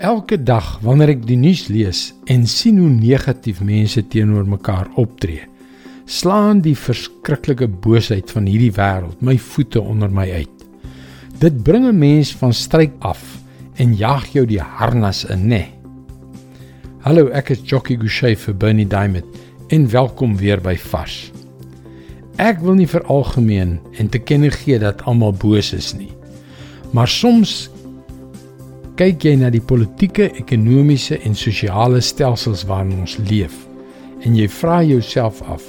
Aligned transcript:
Elke 0.00 0.38
dag 0.40 0.78
wanneer 0.80 1.10
ek 1.12 1.26
die 1.28 1.36
nuus 1.36 1.66
lees 1.68 1.98
en 2.32 2.46
sien 2.48 2.78
hoe 2.80 2.88
negatief 2.88 3.58
mense 3.60 4.00
teenoor 4.08 4.46
mekaar 4.48 4.88
optree, 4.96 5.42
slaan 6.08 6.62
die 6.64 6.76
verskriklike 6.78 7.68
boosheid 7.84 8.32
van 8.32 8.48
hierdie 8.48 8.72
wêreld 8.72 9.20
my 9.20 9.36
voete 9.36 9.82
onder 9.82 10.08
my 10.08 10.24
uit. 10.32 10.64
Dit 11.38 11.62
bring 11.62 11.84
'n 11.86 11.98
mens 11.98 12.32
van 12.40 12.52
stryk 12.52 12.92
af 13.00 13.20
en 13.76 13.94
jaag 13.94 14.32
jou 14.32 14.46
die 14.46 14.60
harnas 14.60 15.24
in, 15.24 15.48
né? 15.48 15.48
Nee. 15.48 15.72
Hallo, 17.02 17.28
ek 17.28 17.50
is 17.50 17.60
Jockey 17.64 17.96
Gouchee 17.96 18.36
vir 18.36 18.54
Bernie 18.54 18.86
Diamond 18.86 19.24
en 19.68 19.90
welkom 19.90 20.36
weer 20.36 20.60
by 20.60 20.76
Vars. 20.76 21.32
Ek 22.38 22.60
wil 22.60 22.74
nie 22.74 22.88
vir 22.88 23.04
algemeen 23.04 23.78
en 23.98 24.08
te 24.08 24.18
kenne 24.18 24.50
gee 24.50 24.78
dat 24.78 25.02
almal 25.02 25.32
boos 25.32 25.72
is 25.72 25.92
nie. 25.94 26.12
Maar 26.92 27.08
soms 27.08 27.70
kyk 28.96 29.24
jy 29.24 29.36
na 29.40 29.48
die 29.52 29.62
politieke, 29.64 30.28
ekonomiese 30.36 31.18
en 31.24 31.36
sosiale 31.38 32.02
stelsels 32.04 32.66
waarin 32.68 33.00
ons 33.04 33.16
leef 33.30 33.54
en 34.22 34.36
jy 34.38 34.46
vra 34.60 34.82
jouself 34.86 35.42
af: 35.50 35.64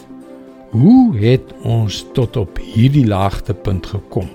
Hoe 0.74 1.16
het 1.18 1.54
ons 1.64 2.04
tot 2.14 2.38
op 2.38 2.60
hierdie 2.62 3.06
laagtepunt 3.08 3.86
gekom? 3.86 4.30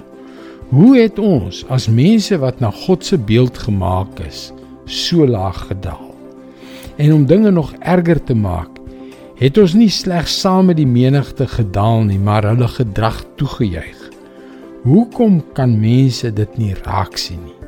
Hoe 0.69 0.99
het 0.99 1.19
ons 1.19 1.65
as 1.73 1.89
mense 1.89 2.37
wat 2.39 2.61
na 2.61 2.71
God 2.85 3.05
se 3.05 3.19
beeld 3.19 3.59
gemaak 3.59 4.21
is, 4.27 4.53
so 4.85 5.27
laag 5.27 5.67
gedaal? 5.71 6.15
En 6.97 7.13
om 7.13 7.27
dinge 7.27 7.51
nog 7.51 7.73
erger 7.81 8.21
te 8.25 8.35
maak, 8.35 8.79
het 9.39 9.59
ons 9.59 9.75
nie 9.79 9.91
slegs 9.91 10.41
saam 10.41 10.67
met 10.71 10.77
die 10.77 10.87
menigte 10.87 11.47
gedaal 11.47 12.03
nie, 12.09 12.19
maar 12.19 12.45
hulle 12.51 12.69
gedrag 12.69 13.23
toegejuig. 13.39 14.01
Hoekom 14.83 15.41
kan 15.55 15.79
mense 15.81 16.33
dit 16.33 16.59
nie 16.59 16.75
raak 16.83 17.17
sien 17.17 17.41
nie? 17.45 17.68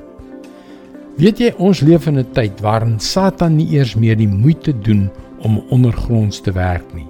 Weet 1.20 1.40
jy 1.42 1.50
ons 1.60 1.82
leef 1.84 2.06
in 2.08 2.16
'n 2.18 2.32
tyd 2.32 2.60
waarin 2.64 2.96
Satan 2.98 3.56
nie 3.56 3.76
eers 3.76 3.92
meer 3.94 4.16
die 4.16 4.28
moeite 4.28 4.72
doen 4.72 5.10
om 5.44 5.60
ondergronds 5.68 6.40
te 6.40 6.52
werk 6.52 6.94
nie. 6.94 7.06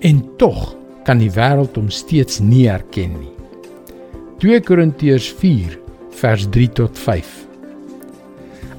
En 0.00 0.20
tog 0.36 0.76
kan 1.04 1.18
die 1.18 1.30
wêreld 1.32 1.74
hom 1.76 1.88
steeds 1.88 2.40
nie 2.40 2.68
erken 2.68 3.16
nie. 3.16 3.32
2 4.38 4.60
Korintiërs 4.60 5.32
4 5.40 5.78
vers 6.10 6.46
3 6.50 6.68
tot 6.68 6.98
5. 6.98 7.46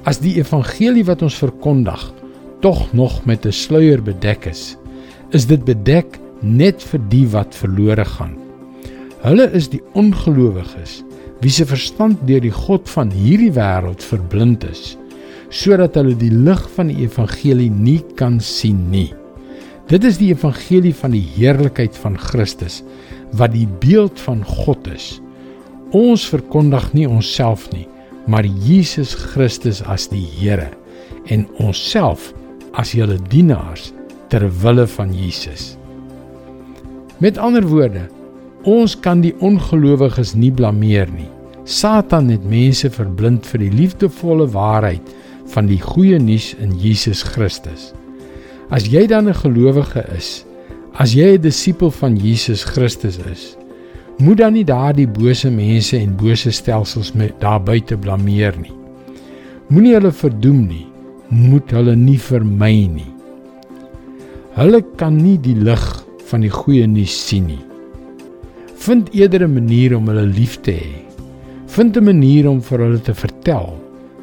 As 0.04 0.18
die 0.18 0.36
evangelie 0.38 1.04
wat 1.04 1.22
ons 1.22 1.42
verkondig 1.42 2.12
tog 2.60 2.92
nog 2.92 3.24
met 3.24 3.46
'n 3.46 3.52
sluier 3.52 4.02
bedek 4.02 4.46
is, 4.46 4.76
is 5.30 5.46
dit 5.46 5.64
bedek 5.64 6.20
net 6.40 6.82
vir 6.82 7.00
die 7.08 7.26
wat 7.26 7.54
verlore 7.54 8.04
gaan. 8.04 8.36
Hulle 9.22 9.50
is 9.52 9.68
die 9.68 9.82
ongelowiges 9.94 11.02
wie 11.42 11.50
se 11.50 11.66
verstand 11.66 12.22
deur 12.28 12.42
die 12.42 12.54
god 12.54 12.88
van 12.90 13.10
hierdie 13.10 13.52
wêreld 13.54 14.04
verblind 14.06 14.64
is 14.68 14.96
sodat 15.52 15.98
hulle 15.98 16.14
die 16.16 16.32
lig 16.32 16.62
van 16.76 16.88
die 16.88 17.02
evangelie 17.04 17.68
nie 17.68 18.00
kan 18.16 18.38
sien 18.40 18.86
nie. 18.88 19.10
Dit 19.90 20.06
is 20.08 20.16
die 20.16 20.30
evangelie 20.32 20.94
van 20.96 21.12
die 21.12 21.24
heerlikheid 21.34 21.96
van 22.00 22.16
Christus 22.16 22.80
wat 23.36 23.52
die 23.52 23.66
beeld 23.82 24.20
van 24.24 24.40
God 24.48 24.88
is. 24.88 25.18
Ons 25.92 26.24
verkondig 26.32 26.86
nie 26.96 27.04
onsself 27.04 27.66
nie, 27.74 27.84
maar 28.24 28.48
Jesus 28.64 29.12
Christus 29.34 29.82
as 29.84 30.06
die 30.08 30.24
Here 30.24 30.70
en 31.28 31.44
onsself 31.60 32.30
as 32.80 32.94
julle 32.96 33.18
dienaars 33.28 33.90
ter 34.32 34.46
wille 34.62 34.86
van 34.88 35.12
Jesus. 35.12 35.74
Met 37.20 37.36
ander 37.36 37.66
woorde, 37.68 38.06
ons 38.68 38.94
kan 39.00 39.20
die 39.20 39.34
ongelowiges 39.40 40.34
nie 40.34 40.52
blameer 40.52 41.10
nie. 41.10 41.28
Satan 41.64 42.30
het 42.32 42.44
mense 42.48 42.90
verblind 42.90 43.46
vir 43.46 43.62
die 43.62 43.70
liefdevolle 43.70 44.48
waarheid 44.50 45.10
van 45.54 45.68
die 45.70 45.80
goeie 45.80 46.18
nuus 46.18 46.52
in 46.62 46.72
Jesus 46.78 47.22
Christus. 47.22 47.92
As 48.70 48.86
jy 48.88 49.06
dan 49.06 49.28
'n 49.28 49.34
gelowige 49.34 50.04
is, 50.16 50.44
as 50.94 51.14
jy 51.14 51.34
'n 51.36 51.42
disipel 51.42 51.90
van 51.90 52.16
Jesus 52.16 52.64
Christus 52.64 53.18
is, 53.30 53.56
moet 54.18 54.38
dan 54.38 54.52
nie 54.52 54.64
daardie 54.64 55.08
bose 55.08 55.50
mense 55.50 55.98
en 55.98 56.16
bose 56.16 56.50
stelsels 56.50 57.12
met 57.12 57.40
daar 57.40 57.62
buite 57.62 57.96
blameer 57.96 58.54
nie. 58.60 58.72
Moenie 59.68 59.94
hulle 59.94 60.12
verdoem 60.12 60.66
nie, 60.66 60.86
moet 61.28 61.70
hulle 61.70 61.96
nie 61.96 62.18
vermy 62.18 62.88
nie. 62.92 63.12
Hulle 64.54 64.82
kan 64.96 65.16
nie 65.16 65.38
die 65.40 65.56
lig 65.56 66.04
van 66.28 66.40
die 66.40 66.50
goeie 66.50 66.86
nuus 66.86 67.26
sien 67.28 67.46
nie. 67.46 67.71
Vind 68.82 69.12
eerder 69.14 69.44
'n 69.46 69.52
manier 69.52 69.96
om 69.96 70.08
hulle 70.08 70.26
lief 70.26 70.60
te 70.60 70.72
hê. 70.72 70.94
Vind 71.66 71.96
'n 71.96 72.04
manier 72.04 72.48
om 72.48 72.62
vir 72.62 72.78
hulle 72.78 73.00
te 73.00 73.14
vertel 73.14 73.78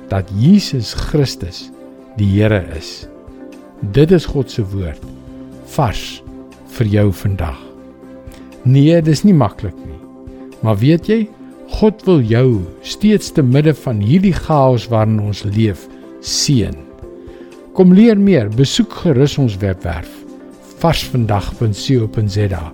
dat 0.09 0.31
Jesus 0.35 0.93
Christus 0.93 1.71
die 2.17 2.27
Here 2.27 2.65
is. 2.77 3.07
Dit 3.79 4.11
is 4.11 4.25
God 4.25 4.51
se 4.51 4.63
woord 4.63 4.99
vars 5.65 6.23
vir 6.67 6.87
jou 6.87 7.11
vandag. 7.11 7.57
Nee, 8.63 9.01
dis 9.01 9.23
nie 9.23 9.33
maklik 9.33 9.75
nie. 9.85 9.99
Maar 10.61 10.77
weet 10.77 11.07
jy, 11.07 11.29
God 11.67 12.05
wil 12.05 12.21
jou 12.21 12.59
steeds 12.81 13.31
te 13.31 13.43
midde 13.43 13.73
van 13.73 13.99
hierdie 13.99 14.33
chaos 14.33 14.87
waarin 14.87 15.19
ons 15.19 15.43
leef, 15.43 15.87
seën. 16.19 16.75
Kom 17.73 17.93
leer 17.93 18.19
meer, 18.19 18.49
besoek 18.49 18.91
gerus 18.91 19.37
ons 19.37 19.57
webwerf 19.57 20.09
varsvandag.co.za 20.79 22.73